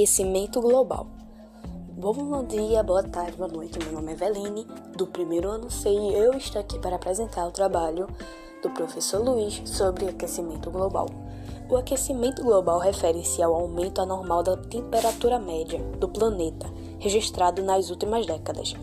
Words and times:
aquecimento 0.00 0.62
global. 0.62 1.08
Bom 1.98 2.42
dia, 2.44 2.82
boa 2.82 3.02
tarde, 3.02 3.36
boa 3.36 3.50
noite. 3.50 3.78
Meu 3.84 3.92
nome 3.92 4.12
é 4.12 4.14
Veline, 4.14 4.66
do 4.96 5.06
primeiro 5.06 5.50
ano 5.50 5.70
C, 5.70 5.90
e 5.90 6.14
eu 6.14 6.32
estou 6.32 6.58
aqui 6.58 6.78
para 6.78 6.96
apresentar 6.96 7.46
o 7.46 7.50
trabalho 7.50 8.08
do 8.62 8.70
professor 8.70 9.22
Luiz 9.22 9.60
sobre 9.66 10.08
aquecimento 10.08 10.70
global. 10.70 11.04
O 11.68 11.76
aquecimento 11.76 12.42
global 12.42 12.78
refere-se 12.78 13.42
ao 13.42 13.54
aumento 13.54 14.00
anormal 14.00 14.42
da 14.42 14.56
temperatura 14.56 15.38
média 15.38 15.78
do 15.98 16.08
planeta, 16.08 16.66
registrado 16.98 17.62
nas 17.62 17.90
últimas 17.90 18.24
décadas. 18.24 18.74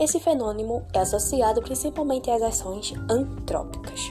Esse 0.00 0.18
fenômeno 0.18 0.82
é 0.94 1.00
associado 1.00 1.60
principalmente 1.60 2.30
às 2.30 2.40
ações 2.40 2.94
antrópicas. 3.10 4.10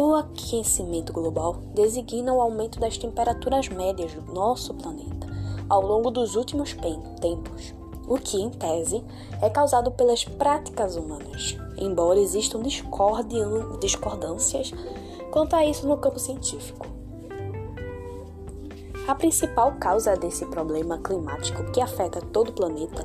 O 0.00 0.14
aquecimento 0.14 1.12
global 1.12 1.54
designa 1.74 2.32
o 2.32 2.40
aumento 2.40 2.78
das 2.78 2.96
temperaturas 2.96 3.68
médias 3.68 4.14
do 4.14 4.32
nosso 4.32 4.72
planeta 4.72 5.26
ao 5.68 5.82
longo 5.82 6.08
dos 6.08 6.36
últimos 6.36 6.72
tempos, 7.20 7.74
o 8.06 8.16
que, 8.16 8.40
em 8.40 8.48
tese, 8.48 9.04
é 9.42 9.50
causado 9.50 9.90
pelas 9.90 10.22
práticas 10.22 10.94
humanas, 10.94 11.56
embora 11.76 12.20
existam 12.20 12.62
discordâncias 13.80 14.72
quanto 15.32 15.56
a 15.56 15.66
isso 15.66 15.84
no 15.88 15.96
campo 15.96 16.20
científico. 16.20 16.86
A 19.08 19.16
principal 19.16 19.72
causa 19.80 20.14
desse 20.14 20.46
problema 20.46 20.98
climático 20.98 21.72
que 21.72 21.80
afeta 21.80 22.20
todo 22.20 22.50
o 22.50 22.54
planeta 22.54 23.04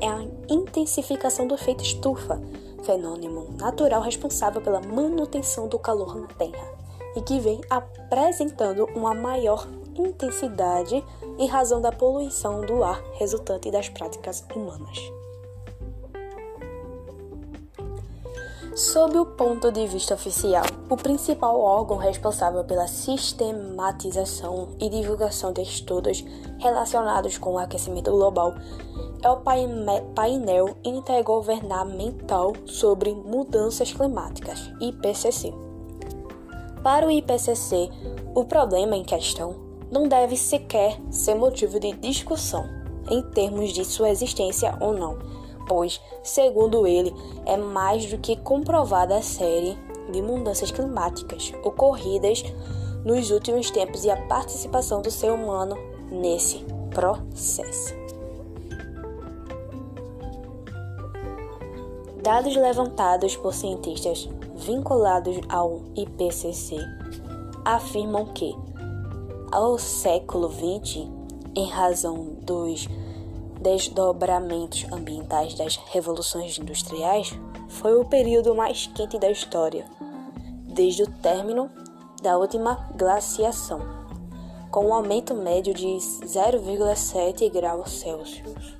é 0.00 0.08
a 0.08 0.24
intensificação 0.48 1.46
do 1.46 1.54
efeito 1.54 1.84
estufa, 1.84 2.40
fenômeno 2.82 3.48
natural 3.58 4.02
responsável 4.02 4.60
pela 4.60 4.80
manutenção 4.80 5.68
do 5.68 5.78
calor 5.78 6.16
na 6.16 6.26
Terra 6.28 6.66
e 7.16 7.20
que 7.20 7.38
vem 7.38 7.60
apresentando 7.68 8.86
uma 8.94 9.14
maior 9.14 9.66
intensidade 9.94 11.04
em 11.38 11.46
razão 11.46 11.80
da 11.80 11.92
poluição 11.92 12.60
do 12.62 12.82
ar 12.82 13.02
resultante 13.14 13.70
das 13.70 13.88
práticas 13.88 14.44
humanas. 14.54 14.98
Sob 18.74 19.18
o 19.18 19.26
ponto 19.26 19.70
de 19.70 19.86
vista 19.86 20.14
oficial, 20.14 20.64
o 20.88 20.96
principal 20.96 21.60
órgão 21.60 21.98
responsável 21.98 22.64
pela 22.64 22.86
sistematização 22.86 24.70
e 24.80 24.88
divulgação 24.88 25.52
de 25.52 25.60
estudos 25.60 26.24
relacionados 26.58 27.36
com 27.36 27.52
o 27.52 27.58
aquecimento 27.58 28.10
global 28.10 28.54
é 29.22 29.30
o 29.30 29.36
Painel 29.36 30.76
Intergovernamental 30.84 32.52
sobre 32.66 33.14
Mudanças 33.14 33.92
Climáticas, 33.92 34.70
IPCC. 34.80 35.54
Para 36.82 37.06
o 37.06 37.10
IPCC, 37.10 37.88
o 38.34 38.44
problema 38.44 38.96
em 38.96 39.04
questão 39.04 39.54
não 39.90 40.08
deve 40.08 40.36
sequer 40.36 41.00
ser 41.10 41.36
motivo 41.36 41.78
de 41.78 41.92
discussão 41.92 42.64
em 43.08 43.22
termos 43.30 43.72
de 43.72 43.84
sua 43.84 44.10
existência 44.10 44.76
ou 44.80 44.92
não, 44.92 45.18
pois, 45.68 46.00
segundo 46.24 46.86
ele, 46.86 47.14
é 47.46 47.56
mais 47.56 48.06
do 48.06 48.18
que 48.18 48.36
comprovada 48.36 49.16
a 49.16 49.22
série 49.22 49.78
de 50.10 50.20
mudanças 50.20 50.72
climáticas 50.72 51.52
ocorridas 51.62 52.42
nos 53.04 53.30
últimos 53.30 53.70
tempos 53.70 54.04
e 54.04 54.10
a 54.10 54.16
participação 54.26 55.00
do 55.00 55.10
ser 55.10 55.30
humano 55.30 55.76
nesse 56.10 56.64
processo. 56.90 58.01
Dados 62.22 62.54
levantados 62.54 63.34
por 63.34 63.52
cientistas 63.52 64.28
vinculados 64.54 65.40
ao 65.48 65.80
IPCC 65.96 66.76
afirmam 67.64 68.26
que, 68.26 68.54
ao 69.50 69.76
século 69.76 70.48
XX, 70.48 71.08
em 71.56 71.68
razão 71.68 72.36
dos 72.42 72.86
desdobramentos 73.60 74.86
ambientais 74.92 75.54
das 75.54 75.74
revoluções 75.90 76.56
industriais, 76.60 77.32
foi 77.68 77.96
o 77.96 78.04
período 78.04 78.54
mais 78.54 78.86
quente 78.86 79.18
da 79.18 79.28
história, 79.28 79.84
desde 80.64 81.02
o 81.02 81.10
término 81.10 81.68
da 82.22 82.38
última 82.38 82.88
glaciação, 82.96 83.80
com 84.70 84.86
um 84.86 84.94
aumento 84.94 85.34
médio 85.34 85.74
de 85.74 85.88
0,7 85.88 87.50
graus 87.50 87.90
Celsius 87.90 88.76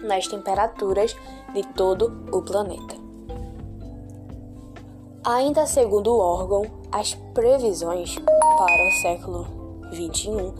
nas 0.00 0.26
temperaturas 0.26 1.16
de 1.54 1.62
todo 1.74 2.24
o 2.32 2.42
planeta. 2.42 2.96
Ainda 5.24 5.66
segundo 5.66 6.12
o 6.12 6.18
órgão, 6.18 6.62
as 6.92 7.14
previsões 7.34 8.16
para 8.16 8.88
o 8.88 8.92
século 9.02 9.46
XXI 9.92 10.54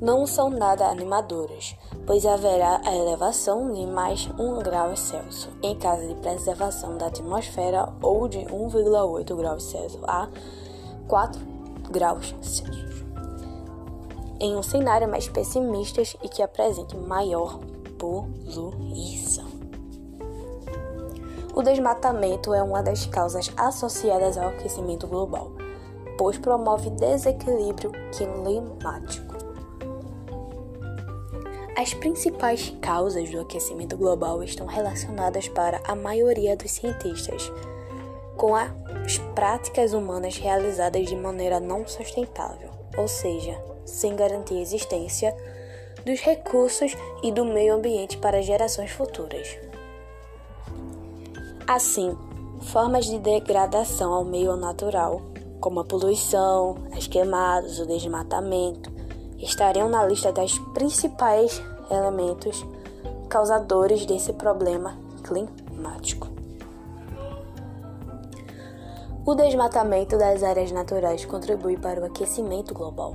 não 0.00 0.24
são 0.24 0.48
nada 0.50 0.86
animadoras, 0.86 1.74
pois 2.06 2.24
haverá 2.24 2.80
a 2.84 2.94
elevação 2.94 3.72
de 3.72 3.84
mais 3.86 4.28
1 4.38 4.58
grau 4.60 4.96
Celsius 4.96 5.48
em 5.62 5.76
caso 5.76 6.06
de 6.06 6.14
preservação 6.16 6.96
da 6.96 7.06
atmosfera 7.06 7.92
ou 8.00 8.28
de 8.28 8.38
1,8 8.38 9.36
graus 9.36 9.64
Celsius 9.64 10.04
a 10.06 10.28
4 11.08 11.40
graus 11.90 12.34
Celsius. 12.40 13.04
Em 14.40 14.54
um 14.54 14.62
cenário 14.62 15.08
mais 15.08 15.28
pessimista 15.28 16.00
e 16.22 16.28
que 16.28 16.42
apresente 16.42 16.96
maior 16.96 17.58
poluição. 17.98 19.48
O 21.54 21.62
desmatamento 21.62 22.54
é 22.54 22.62
uma 22.62 22.82
das 22.82 23.04
causas 23.06 23.50
associadas 23.56 24.38
ao 24.38 24.50
aquecimento 24.50 25.06
global, 25.06 25.50
pois 26.16 26.38
promove 26.38 26.88
desequilíbrio 26.90 27.90
climático. 28.16 29.36
As 31.76 31.94
principais 31.94 32.74
causas 32.80 33.30
do 33.30 33.40
aquecimento 33.40 33.96
global 33.96 34.42
estão 34.42 34.66
relacionadas 34.66 35.48
para 35.48 35.80
a 35.84 35.94
maioria 35.94 36.56
dos 36.56 36.72
cientistas 36.72 37.52
com 38.36 38.54
as 38.54 39.18
práticas 39.34 39.92
humanas 39.92 40.36
realizadas 40.36 41.06
de 41.06 41.16
maneira 41.16 41.58
não 41.58 41.86
sustentável, 41.86 42.70
ou 42.96 43.08
seja, 43.08 43.60
sem 43.84 44.14
garantir 44.14 44.54
a 44.54 44.60
existência 44.60 45.36
dos 46.04 46.20
recursos 46.20 46.96
e 47.22 47.32
do 47.32 47.44
meio 47.44 47.74
ambiente 47.74 48.16
para 48.18 48.42
gerações 48.42 48.90
futuras. 48.90 49.58
Assim, 51.66 52.16
formas 52.60 53.06
de 53.06 53.18
degradação 53.18 54.12
ao 54.12 54.24
meio 54.24 54.56
natural, 54.56 55.20
como 55.60 55.80
a 55.80 55.84
poluição, 55.84 56.76
as 56.96 57.06
queimadas, 57.06 57.78
o 57.78 57.86
desmatamento, 57.86 58.90
estariam 59.38 59.88
na 59.88 60.04
lista 60.04 60.32
das 60.32 60.58
principais 60.72 61.62
elementos 61.90 62.64
causadores 63.28 64.06
desse 64.06 64.32
problema 64.32 64.96
climático. 65.22 66.28
O 69.24 69.34
desmatamento 69.34 70.16
das 70.16 70.42
áreas 70.42 70.72
naturais 70.72 71.24
contribui 71.26 71.76
para 71.76 72.00
o 72.00 72.04
aquecimento 72.06 72.72
global, 72.72 73.14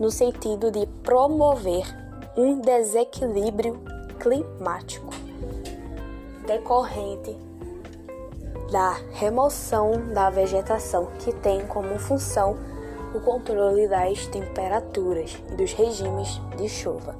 no 0.00 0.10
sentido 0.10 0.70
de 0.70 0.86
promover 1.02 1.84
um 2.36 2.60
desequilíbrio 2.60 3.78
climático 4.18 5.12
decorrente 6.46 7.36
da 8.70 8.96
remoção 9.12 10.12
da 10.14 10.30
vegetação 10.30 11.08
que 11.18 11.32
tem 11.32 11.66
como 11.66 11.98
função 11.98 12.56
o 13.14 13.20
controle 13.20 13.86
das 13.86 14.26
temperaturas 14.26 15.36
e 15.50 15.54
dos 15.54 15.72
regimes 15.74 16.40
de 16.56 16.68
chuva. 16.68 17.14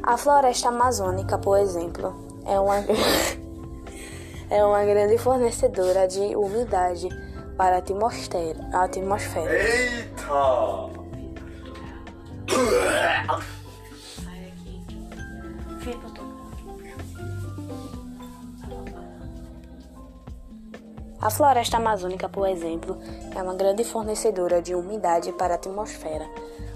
A 0.00 0.16
floresta 0.16 0.68
amazônica, 0.68 1.36
por 1.36 1.58
exemplo, 1.58 2.14
é 2.46 2.60
uma, 2.60 2.76
é 4.48 4.64
uma 4.64 4.84
grande 4.84 5.18
fornecedora 5.18 6.06
de 6.06 6.36
umidade 6.36 7.08
para 7.56 7.76
a 7.76 7.78
atmosfera. 7.78 8.68
A 8.72 8.84
atmosfera. 8.84 9.52
Eita! 9.52 10.93
A 21.24 21.30
floresta 21.30 21.78
amazônica, 21.78 22.28
por 22.28 22.46
exemplo, 22.46 22.98
é 23.34 23.42
uma 23.42 23.54
grande 23.54 23.82
fornecedora 23.82 24.60
de 24.60 24.74
umidade 24.74 25.32
para 25.32 25.54
a 25.54 25.56
atmosfera, 25.56 26.28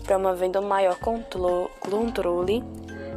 promovendo 0.04 0.58
um 0.58 0.66
maior 0.66 0.98
controle 0.98 2.64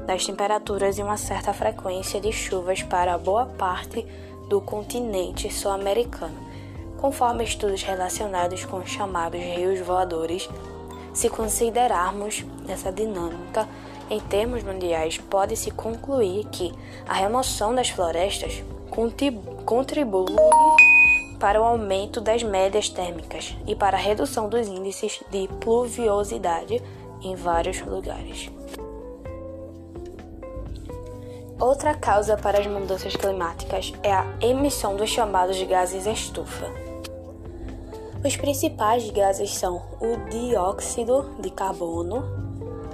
das 0.05 0.25
temperaturas 0.25 0.97
e 0.97 1.01
uma 1.01 1.15
certa 1.15 1.53
frequência 1.53 2.19
de 2.19 2.33
chuvas 2.33 2.83
para 2.83 3.17
boa 3.17 3.45
parte 3.45 4.05
do 4.49 4.59
continente 4.59 5.49
sul-americano, 5.49 6.35
conforme 6.99 7.45
estudos 7.45 7.81
relacionados 7.81 8.65
com 8.65 8.79
os 8.79 8.89
chamados 8.89 9.39
rios 9.39 9.79
voadores 9.79 10.49
se 11.13 11.29
considerarmos 11.29 12.45
essa 12.67 12.91
dinâmica 12.91 13.67
em 14.09 14.19
termos 14.19 14.63
mundiais, 14.63 15.17
pode-se 15.17 15.71
concluir 15.71 16.45
que 16.45 16.73
a 17.07 17.13
remoção 17.13 17.73
das 17.73 17.89
florestas 17.89 18.63
contribui 19.65 20.35
para 21.39 21.59
o 21.61 21.63
aumento 21.63 22.19
das 22.19 22.43
médias 22.43 22.89
térmicas 22.89 23.55
e 23.65 23.75
para 23.75 23.97
a 23.97 23.99
redução 23.99 24.49
dos 24.49 24.67
índices 24.67 25.23
de 25.31 25.47
pluviosidade 25.59 26.81
em 27.21 27.35
vários 27.35 27.81
lugares. 27.81 28.51
Outra 31.59 31.93
causa 31.93 32.35
para 32.35 32.59
as 32.59 32.67
mudanças 32.67 33.15
climáticas 33.15 33.93
é 34.03 34.11
a 34.11 34.25
emissão 34.41 34.95
dos 34.95 35.09
chamados 35.09 35.61
gases 35.63 36.05
estufa. 36.05 36.90
Os 38.23 38.37
principais 38.37 39.09
gases 39.09 39.55
são 39.57 39.81
o 39.99 40.29
dióxido 40.29 41.31
de 41.39 41.49
carbono, 41.49 42.23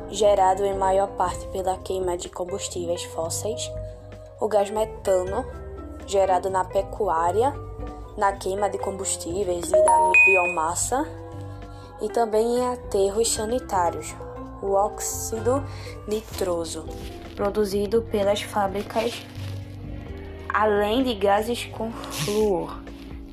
gerado 0.09 0.63
em 0.63 0.73
maior 0.77 1.09
parte 1.09 1.45
pela 1.49 1.77
queima 1.77 2.17
de 2.17 2.29
combustíveis 2.29 3.03
fósseis, 3.03 3.69
o 4.39 4.47
gás 4.47 4.69
metano, 4.69 5.45
gerado 6.05 6.49
na 6.49 6.63
pecuária, 6.63 7.53
na 8.17 8.31
queima 8.31 8.69
de 8.69 8.77
combustíveis 8.77 9.67
e 9.67 9.83
da 9.83 10.11
biomassa, 10.25 11.05
e 12.01 12.07
também 12.07 12.59
em 12.59 12.65
aterros 12.65 13.29
sanitários, 13.29 14.15
o 14.61 14.71
óxido 14.71 15.61
nitroso, 16.07 16.85
produzido 17.35 18.01
pelas 18.03 18.41
fábricas, 18.43 19.25
além 20.53 21.03
de 21.03 21.13
gases 21.15 21.65
com 21.65 21.91
flúor, 21.91 22.86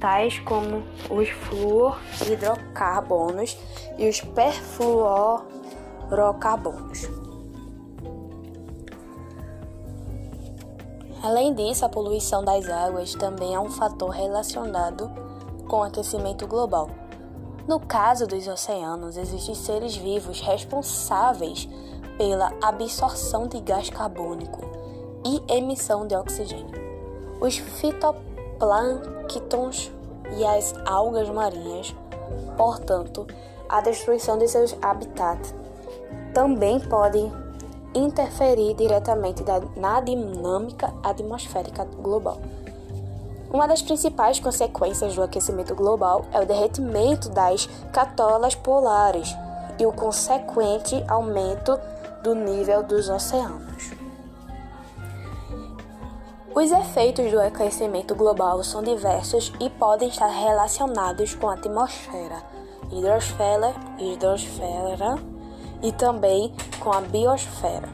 tais 0.05 0.39
como 0.41 0.85
os 1.09 1.31
fluorhidrocarbonos 1.31 3.57
e 3.97 4.07
os 4.07 4.21
perfluorocarbonos. 4.21 7.09
Além 11.23 11.55
disso, 11.55 11.87
a 11.87 11.89
poluição 11.89 12.45
das 12.45 12.69
águas 12.69 13.15
também 13.15 13.55
é 13.55 13.59
um 13.59 13.71
fator 13.71 14.11
relacionado 14.11 15.11
com 15.67 15.79
o 15.79 15.85
aquecimento 15.85 16.47
global. 16.47 16.91
No 17.67 17.81
caso 17.81 18.27
dos 18.27 18.47
oceanos, 18.47 19.17
existem 19.17 19.55
seres 19.55 19.97
vivos 19.97 20.39
responsáveis 20.39 21.67
pela 22.19 22.53
absorção 22.63 23.47
de 23.47 23.59
gás 23.59 23.89
carbônico 23.89 24.61
e 25.25 25.43
emissão 25.51 26.07
de 26.07 26.15
oxigênio. 26.15 26.85
Os 27.41 27.57
fitoplânctons 28.55 29.91
e 30.37 30.45
as 30.45 30.75
algas 30.85 31.29
marinhas, 31.29 31.95
portanto, 32.57 33.27
a 33.69 33.81
destruição 33.81 34.39
de 34.39 34.49
seus 34.49 34.77
habitats 34.81 35.55
também 36.33 36.81
podem 36.81 37.33
interferir 37.95 38.75
diretamente 38.75 39.45
na 39.77 40.01
dinâmica 40.01 40.93
atmosférica 41.03 41.85
global. 41.85 42.39
Uma 43.53 43.69
das 43.69 43.83
principais 43.83 44.41
consequências 44.41 45.15
do 45.15 45.23
aquecimento 45.23 45.77
global 45.77 46.25
é 46.33 46.41
o 46.41 46.47
derretimento 46.47 47.29
das 47.29 47.67
catolas 47.93 48.57
polares 48.57 49.37
e 49.79 49.87
o 49.87 49.93
consequente 49.93 51.05
aumento 51.07 51.79
do 52.23 52.35
nível 52.35 52.83
dos 52.83 53.09
oceanos. 53.09 53.74
Os 56.55 56.71
efeitos 56.71 57.33
do 57.33 57.41
aquecimento 57.41 58.15
global 58.15 58.63
são 58.63 58.81
diversos 58.81 59.53
e 59.59 59.69
podem 59.69 60.09
estar 60.09 60.29
relacionados 60.29 61.35
com 61.35 61.49
a 61.49 61.55
atmosfera, 61.55 62.45
hidrosfera, 62.93 63.75
hidrosfera 63.99 65.17
e 65.83 65.91
também 65.91 66.55
com 66.79 66.93
a 66.93 67.01
biosfera. 67.01 67.89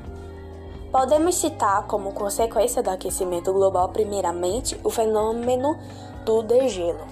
Podemos 0.92 1.36
citar 1.36 1.86
como 1.86 2.12
consequência 2.12 2.82
do 2.82 2.90
aquecimento 2.90 3.50
global, 3.50 3.88
primeiramente, 3.88 4.78
o 4.84 4.90
fenômeno 4.90 5.78
do 6.26 6.42
degelo, 6.42 7.06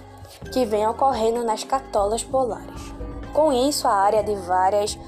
que 0.52 0.66
vem 0.66 0.86
ocorrendo 0.86 1.42
nas 1.44 1.64
catolas 1.64 2.22
polares. 2.22 2.92
Com 3.32 3.54
isso, 3.54 3.88
a 3.88 3.94
área 3.94 4.22
de 4.22 4.34
várias 4.34 4.98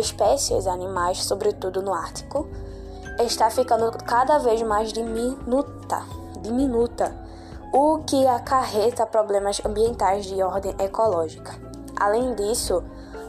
espécies 0.00 0.66
animais, 0.66 1.22
sobretudo 1.22 1.82
no 1.82 1.92
Ártico, 1.92 2.48
está 3.18 3.50
ficando 3.50 3.90
cada 4.04 4.38
vez 4.38 4.62
mais 4.62 4.92
diminuta, 4.92 6.02
diminuta, 6.40 7.14
o 7.72 7.98
que 7.98 8.26
acarreta 8.26 9.06
problemas 9.06 9.60
ambientais 9.64 10.26
de 10.26 10.42
ordem 10.42 10.74
ecológica. 10.78 11.52
Além 11.98 12.34
disso, 12.34 12.82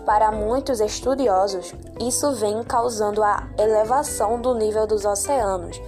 para 0.06 0.32
muitos 0.32 0.82
estudiosos, 0.82 1.74
isso 2.00 2.32
vem 2.34 2.62
causando 2.64 3.24
a 3.24 3.48
elevação 3.58 4.42
do 4.42 4.54
nível 4.54 4.86
dos 4.86 5.06
oceanos, 5.06 5.80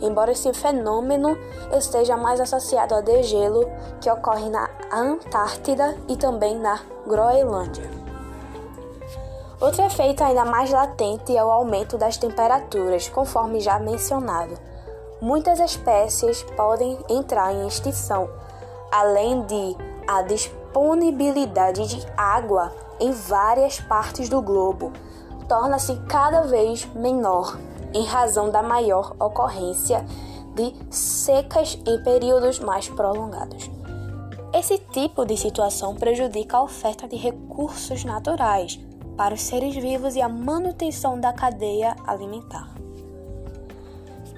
embora 0.00 0.32
esse 0.32 0.52
fenômeno 0.52 1.38
esteja 1.76 2.16
mais 2.16 2.40
associado 2.40 2.94
ao 2.94 3.02
degelo 3.02 3.70
que 4.00 4.10
ocorre 4.10 4.50
na 4.50 4.68
Antártida 4.92 5.96
e 6.08 6.16
também 6.16 6.58
na 6.58 6.80
Groenlândia. 7.06 8.01
Outro 9.62 9.84
efeito 9.84 10.24
ainda 10.24 10.44
mais 10.44 10.72
latente 10.72 11.36
é 11.36 11.44
o 11.44 11.52
aumento 11.52 11.96
das 11.96 12.16
temperaturas, 12.16 13.08
conforme 13.08 13.60
já 13.60 13.78
mencionado. 13.78 14.58
Muitas 15.20 15.60
espécies 15.60 16.42
podem 16.56 16.98
entrar 17.08 17.54
em 17.54 17.68
extinção, 17.68 18.28
além 18.90 19.42
de 19.42 19.76
a 20.08 20.20
disponibilidade 20.22 21.86
de 21.86 22.04
água 22.16 22.72
em 22.98 23.12
várias 23.12 23.78
partes 23.78 24.28
do 24.28 24.42
globo 24.42 24.92
torna-se 25.48 25.94
cada 26.08 26.42
vez 26.42 26.84
menor 26.94 27.56
em 27.94 28.04
razão 28.04 28.50
da 28.50 28.64
maior 28.64 29.14
ocorrência 29.20 30.04
de 30.56 30.74
secas 30.90 31.78
em 31.86 32.02
períodos 32.02 32.58
mais 32.58 32.88
prolongados. 32.88 33.70
Esse 34.52 34.78
tipo 34.78 35.24
de 35.24 35.36
situação 35.36 35.94
prejudica 35.94 36.56
a 36.56 36.62
oferta 36.64 37.06
de 37.06 37.14
recursos 37.14 38.04
naturais 38.04 38.80
para 39.16 39.34
os 39.34 39.42
seres 39.42 39.74
vivos 39.74 40.16
e 40.16 40.20
a 40.20 40.28
manutenção 40.28 41.20
da 41.20 41.32
cadeia 41.32 41.96
alimentar. 42.06 42.72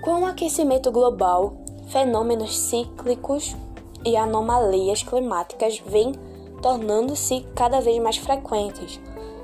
Com 0.03 0.23
o 0.23 0.27
aquecimento 0.27 0.91
global, 0.91 1.57
fenômenos 1.89 2.59
cíclicos 2.59 3.57
e 4.05 4.17
anomalias 4.17 5.03
climáticas 5.03 5.83
vêm 5.87 6.13
tornando-se 6.61 7.47
cada 7.55 7.81
vez 7.81 8.03
mais 8.03 8.17
frequentes, 8.17 9.01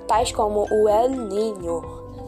tais 0.06 0.32
como 0.32 0.66
o 0.70 0.88
El 0.88 1.10
Niño, 1.10 1.82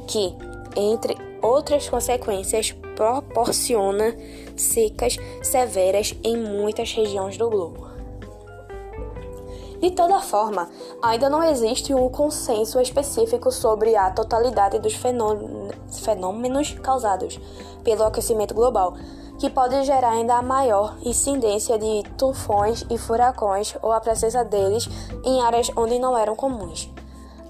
que, 0.06 0.34
entre 0.76 1.16
outras 1.42 1.88
consequências, 1.88 2.72
proporciona 2.94 4.14
secas 4.56 5.16
severas 5.42 6.14
em 6.22 6.36
muitas 6.36 6.92
regiões 6.92 7.36
do 7.36 7.48
globo. 7.48 7.91
De 9.82 9.90
toda 9.90 10.20
forma, 10.20 10.68
ainda 11.02 11.28
não 11.28 11.42
existe 11.42 11.92
um 11.92 12.08
consenso 12.08 12.80
específico 12.80 13.50
sobre 13.50 13.96
a 13.96 14.12
totalidade 14.12 14.78
dos 14.78 14.94
fenômenos 14.94 16.70
causados 16.74 17.40
pelo 17.82 18.04
aquecimento 18.04 18.54
global, 18.54 18.94
que 19.40 19.50
pode 19.50 19.82
gerar 19.82 20.10
ainda 20.10 20.40
maior 20.40 20.96
incidência 21.02 21.76
de 21.76 22.04
tufões 22.16 22.86
e 22.88 22.96
furacões 22.96 23.74
ou 23.82 23.90
a 23.90 23.98
presença 23.98 24.44
deles 24.44 24.88
em 25.24 25.42
áreas 25.42 25.68
onde 25.76 25.98
não 25.98 26.16
eram 26.16 26.36
comuns. 26.36 26.88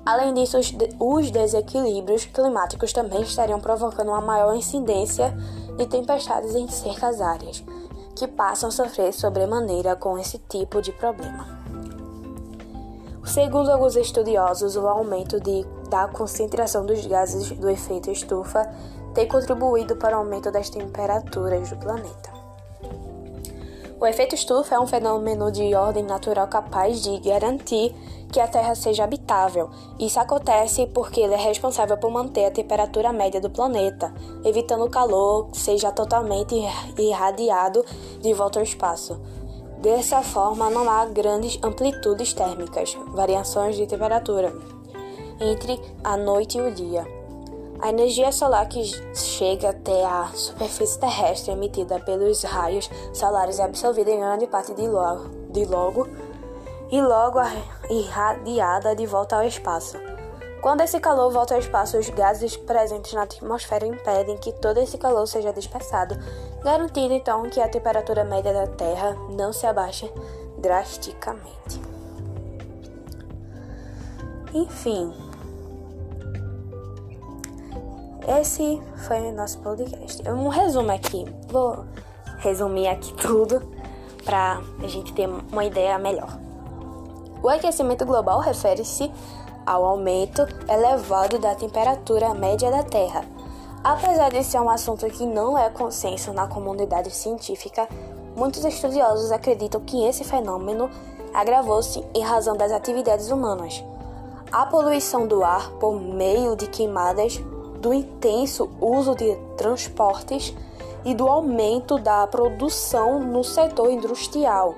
Além 0.02 0.32
disso, 0.32 0.56
os 0.98 1.30
desequilíbrios 1.30 2.24
climáticos 2.24 2.94
também 2.94 3.20
estariam 3.20 3.60
provocando 3.60 4.08
uma 4.08 4.22
maior 4.22 4.56
incidência 4.56 5.36
de 5.76 5.86
tempestades 5.86 6.54
em 6.54 6.66
certas 6.66 7.20
áreas, 7.20 7.62
que 8.16 8.26
passam 8.26 8.70
a 8.70 8.72
sofrer 8.72 9.12
sobremaneira 9.12 9.94
com 9.94 10.16
esse 10.16 10.38
tipo 10.38 10.80
de 10.80 10.92
problema. 10.92 11.61
Segundo 13.24 13.70
alguns 13.70 13.96
estudiosos, 13.96 14.76
o 14.76 14.86
aumento 14.86 15.40
de, 15.40 15.64
da 15.88 16.08
concentração 16.08 16.84
dos 16.84 17.06
gases 17.06 17.50
do 17.52 17.70
efeito 17.70 18.10
estufa 18.10 18.68
tem 19.14 19.28
contribuído 19.28 19.96
para 19.96 20.16
o 20.16 20.20
aumento 20.20 20.50
das 20.50 20.68
temperaturas 20.68 21.70
do 21.70 21.76
planeta. 21.76 22.32
O 24.00 24.06
efeito 24.06 24.34
estufa 24.34 24.74
é 24.74 24.80
um 24.80 24.86
fenômeno 24.88 25.52
de 25.52 25.72
ordem 25.76 26.02
natural 26.02 26.48
capaz 26.48 27.00
de 27.00 27.20
garantir 27.20 27.94
que 28.32 28.40
a 28.40 28.48
Terra 28.48 28.74
seja 28.74 29.04
habitável. 29.04 29.70
Isso 30.00 30.18
acontece 30.18 30.88
porque 30.88 31.20
ele 31.20 31.34
é 31.34 31.36
responsável 31.36 31.96
por 31.96 32.10
manter 32.10 32.46
a 32.46 32.50
temperatura 32.50 33.12
média 33.12 33.40
do 33.40 33.48
planeta, 33.48 34.12
evitando 34.44 34.84
o 34.84 34.90
calor 34.90 35.50
seja 35.52 35.92
totalmente 35.92 36.56
irradiado 36.98 37.84
de 38.20 38.34
volta 38.34 38.58
ao 38.58 38.64
espaço. 38.64 39.20
Dessa 39.82 40.22
forma, 40.22 40.70
não 40.70 40.88
há 40.88 41.04
grandes 41.06 41.58
amplitudes 41.60 42.32
térmicas, 42.32 42.96
variações 43.08 43.74
de 43.74 43.84
temperatura 43.84 44.54
entre 45.40 45.76
a 46.04 46.16
noite 46.16 46.56
e 46.56 46.60
o 46.60 46.72
dia. 46.72 47.04
A 47.80 47.88
energia 47.88 48.30
solar 48.30 48.68
que 48.68 48.80
chega 49.12 49.70
até 49.70 50.04
a 50.04 50.30
superfície 50.34 51.00
terrestre 51.00 51.50
emitida 51.50 51.98
pelos 51.98 52.44
raios 52.44 52.88
solares 53.12 53.58
é 53.58 53.64
absorvida 53.64 54.12
em 54.12 54.20
grande 54.20 54.46
parte 54.46 54.72
de 54.72 54.86
logo, 54.86 55.30
de 55.50 55.64
logo 55.64 56.06
e 56.88 57.02
logo 57.02 57.40
irradiada 57.90 58.94
de 58.94 59.04
volta 59.04 59.34
ao 59.34 59.42
espaço. 59.42 60.11
Quando 60.62 60.82
esse 60.82 61.00
calor 61.00 61.28
volta 61.32 61.54
ao 61.54 61.60
espaço, 61.60 61.98
os 61.98 62.08
gases 62.10 62.56
presentes 62.56 63.12
na 63.14 63.22
atmosfera 63.22 63.84
impedem 63.84 64.38
que 64.38 64.52
todo 64.52 64.78
esse 64.78 64.96
calor 64.96 65.26
seja 65.26 65.52
dispersado, 65.52 66.16
garantindo 66.62 67.12
então 67.12 67.42
que 67.50 67.60
a 67.60 67.68
temperatura 67.68 68.22
média 68.22 68.52
da 68.52 68.68
Terra 68.68 69.16
não 69.30 69.52
se 69.52 69.66
abaixe 69.66 70.08
drasticamente. 70.58 71.82
Enfim, 74.54 75.12
esse 78.40 78.80
foi 79.08 79.18
o 79.18 79.32
nosso 79.32 79.58
podcast. 79.58 80.22
Um 80.28 80.46
resumo 80.46 80.92
aqui. 80.92 81.24
Vou 81.48 81.84
resumir 82.38 82.86
aqui 82.86 83.12
tudo 83.20 83.60
para 84.24 84.60
a 84.80 84.86
gente 84.86 85.12
ter 85.12 85.28
uma 85.28 85.64
ideia 85.64 85.98
melhor. 85.98 86.38
O 87.42 87.48
aquecimento 87.48 88.06
global 88.06 88.38
refere-se 88.38 89.10
ao 89.66 89.84
aumento 89.84 90.46
elevado 90.68 91.38
da 91.38 91.54
temperatura 91.54 92.34
média 92.34 92.70
da 92.70 92.82
Terra. 92.82 93.24
Apesar 93.82 94.30
de 94.30 94.44
ser 94.44 94.60
um 94.60 94.70
assunto 94.70 95.06
que 95.06 95.26
não 95.26 95.58
é 95.58 95.68
consenso 95.70 96.32
na 96.32 96.46
comunidade 96.46 97.10
científica, 97.10 97.88
muitos 98.36 98.64
estudiosos 98.64 99.32
acreditam 99.32 99.80
que 99.80 100.04
esse 100.04 100.24
fenômeno 100.24 100.88
agravou-se 101.34 102.04
em 102.14 102.22
razão 102.22 102.56
das 102.56 102.72
atividades 102.72 103.30
humanas. 103.30 103.82
A 104.50 104.66
poluição 104.66 105.26
do 105.26 105.42
ar 105.42 105.70
por 105.72 106.00
meio 106.00 106.54
de 106.54 106.66
queimadas, 106.66 107.40
do 107.80 107.92
intenso 107.92 108.70
uso 108.80 109.14
de 109.14 109.34
transportes 109.56 110.54
e 111.04 111.14
do 111.14 111.26
aumento 111.26 111.98
da 111.98 112.26
produção 112.26 113.18
no 113.18 113.42
setor 113.42 113.90
industrial 113.90 114.74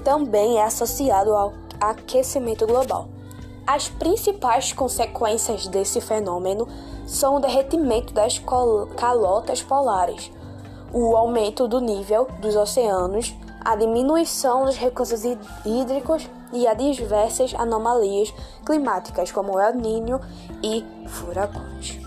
também 0.00 0.58
é 0.58 0.64
associado 0.64 1.34
ao 1.34 1.52
aquecimento 1.80 2.66
global. 2.66 3.08
As 3.72 3.88
principais 3.88 4.72
consequências 4.72 5.68
desse 5.68 6.00
fenômeno 6.00 6.66
são 7.06 7.36
o 7.36 7.40
derretimento 7.40 8.12
das 8.12 8.42
calotas 8.96 9.62
polares, 9.62 10.32
o 10.92 11.14
aumento 11.14 11.68
do 11.68 11.80
nível 11.80 12.26
dos 12.40 12.56
oceanos, 12.56 13.32
a 13.64 13.76
diminuição 13.76 14.64
dos 14.64 14.76
recursos 14.76 15.22
hídricos 15.64 16.28
e 16.52 16.66
a 16.66 16.74
diversas 16.74 17.54
anomalias 17.54 18.34
climáticas 18.66 19.30
como 19.30 19.60
El 19.60 19.76
Niño 19.76 20.20
e 20.64 20.84
furacões. 21.06 21.99